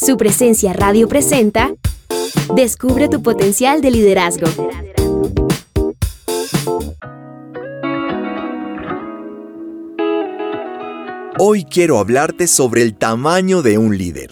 Su 0.00 0.16
presencia 0.16 0.72
radio 0.72 1.08
presenta 1.08 1.74
Descubre 2.56 3.10
tu 3.10 3.22
potencial 3.22 3.82
de 3.82 3.90
liderazgo. 3.90 4.46
Hoy 11.38 11.64
quiero 11.64 11.98
hablarte 11.98 12.46
sobre 12.46 12.80
el 12.80 12.96
tamaño 12.96 13.60
de 13.60 13.76
un 13.76 13.98
líder. 13.98 14.30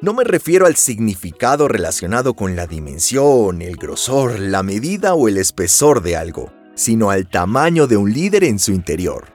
No 0.00 0.14
me 0.14 0.24
refiero 0.24 0.66
al 0.66 0.74
significado 0.74 1.68
relacionado 1.68 2.34
con 2.34 2.56
la 2.56 2.66
dimensión, 2.66 3.62
el 3.62 3.76
grosor, 3.76 4.40
la 4.40 4.64
medida 4.64 5.14
o 5.14 5.28
el 5.28 5.38
espesor 5.38 6.02
de 6.02 6.16
algo, 6.16 6.52
sino 6.74 7.10
al 7.10 7.30
tamaño 7.30 7.86
de 7.86 7.96
un 7.96 8.12
líder 8.12 8.42
en 8.42 8.58
su 8.58 8.72
interior. 8.72 9.26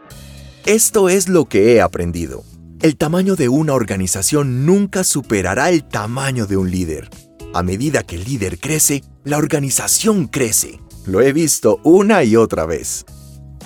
Esto 0.65 1.07
es 1.07 1.29
lo 1.29 1.45
que 1.45 1.73
he 1.73 1.81
aprendido. 1.81 2.43
El 2.81 2.95
tamaño 2.95 3.35
de 3.35 3.49
una 3.49 3.73
organización 3.73 4.65
nunca 4.65 5.03
superará 5.03 5.69
el 5.69 5.83
tamaño 5.83 6.47
de 6.47 6.55
un 6.55 6.71
líder. 6.71 7.09
A 7.53 7.61
medida 7.61 8.03
que 8.03 8.15
el 8.15 8.23
líder 8.23 8.57
crece, 8.57 9.03
la 9.25 9.37
organización 9.37 10.27
crece. 10.27 10.79
Lo 11.05 11.19
he 11.19 11.33
visto 11.33 11.81
una 11.83 12.23
y 12.23 12.37
otra 12.37 12.65
vez. 12.65 13.05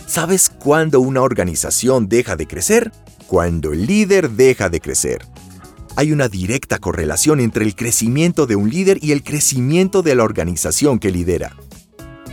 ¿Sabes 0.07 0.49
cuándo 0.49 0.99
una 0.99 1.21
organización 1.21 2.09
deja 2.09 2.35
de 2.35 2.47
crecer? 2.47 2.91
Cuando 3.27 3.71
el 3.71 3.85
líder 3.85 4.31
deja 4.31 4.69
de 4.69 4.79
crecer. 4.79 5.23
Hay 5.95 6.11
una 6.11 6.27
directa 6.27 6.79
correlación 6.79 7.39
entre 7.39 7.65
el 7.65 7.75
crecimiento 7.75 8.47
de 8.47 8.55
un 8.55 8.71
líder 8.71 8.97
y 8.99 9.11
el 9.11 9.21
crecimiento 9.21 10.01
de 10.01 10.15
la 10.15 10.23
organización 10.23 10.97
que 10.97 11.11
lidera. 11.11 11.55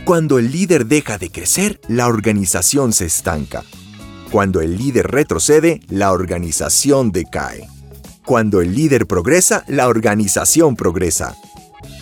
Cuando 0.03 0.39
el 0.39 0.51
líder 0.51 0.87
deja 0.87 1.19
de 1.19 1.29
crecer, 1.29 1.79
la 1.87 2.07
organización 2.07 2.91
se 2.91 3.05
estanca. 3.05 3.63
Cuando 4.31 4.61
el 4.61 4.77
líder 4.77 5.11
retrocede, 5.11 5.81
la 5.89 6.13
organización 6.13 7.11
decae. 7.11 7.67
Cuando 8.25 8.61
el 8.61 8.73
líder 8.73 9.05
progresa, 9.05 9.65
la 9.67 9.89
organización 9.89 10.77
progresa. 10.77 11.35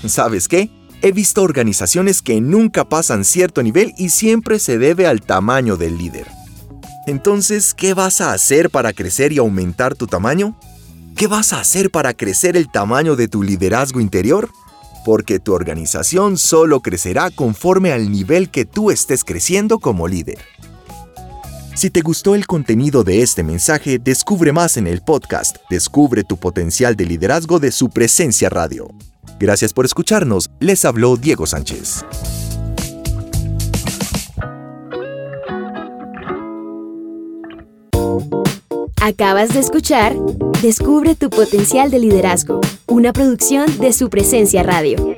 ¿Sabes 0.05 0.47
qué? 0.47 0.69
He 1.01 1.11
visto 1.11 1.41
organizaciones 1.41 2.21
que 2.21 2.39
nunca 2.39 2.87
pasan 2.87 3.25
cierto 3.25 3.63
nivel 3.63 3.95
y 3.97 4.09
siempre 4.09 4.59
se 4.59 4.77
debe 4.77 5.07
al 5.07 5.21
tamaño 5.21 5.75
del 5.75 5.97
líder. 5.97 6.27
Entonces, 7.07 7.73
¿qué 7.73 7.95
vas 7.95 8.21
a 8.21 8.31
hacer 8.31 8.69
para 8.69 8.93
crecer 8.93 9.31
y 9.33 9.39
aumentar 9.39 9.95
tu 9.95 10.05
tamaño? 10.05 10.55
¿Qué 11.15 11.25
vas 11.25 11.51
a 11.51 11.59
hacer 11.59 11.89
para 11.89 12.13
crecer 12.13 12.55
el 12.55 12.69
tamaño 12.69 13.15
de 13.15 13.27
tu 13.27 13.41
liderazgo 13.41 14.01
interior? 14.01 14.51
Porque 15.03 15.39
tu 15.39 15.53
organización 15.53 16.37
solo 16.37 16.81
crecerá 16.81 17.31
conforme 17.31 17.91
al 17.91 18.11
nivel 18.11 18.51
que 18.51 18.65
tú 18.65 18.91
estés 18.91 19.23
creciendo 19.23 19.79
como 19.79 20.07
líder. 20.07 20.37
Si 21.75 21.89
te 21.89 22.01
gustó 22.01 22.35
el 22.35 22.45
contenido 22.45 23.03
de 23.03 23.21
este 23.21 23.43
mensaje, 23.43 23.99
descubre 23.99 24.51
más 24.51 24.77
en 24.77 24.87
el 24.87 25.01
podcast 25.01 25.57
Descubre 25.69 26.23
tu 26.23 26.37
potencial 26.37 26.95
de 26.95 27.05
liderazgo 27.05 27.59
de 27.59 27.71
su 27.71 27.89
presencia 27.89 28.49
radio. 28.49 28.89
Gracias 29.39 29.71
por 29.71 29.85
escucharnos, 29.85 30.49
les 30.59 30.83
habló 30.83 31.15
Diego 31.15 31.45
Sánchez. 31.45 32.03
Acabas 39.01 39.53
de 39.53 39.59
escuchar 39.59 40.15
Descubre 40.61 41.15
tu 41.15 41.29
potencial 41.29 41.89
de 41.89 41.99
liderazgo, 41.99 42.59
una 42.87 43.13
producción 43.13 43.65
de 43.79 43.93
su 43.93 44.09
presencia 44.09 44.61
radio. 44.63 45.15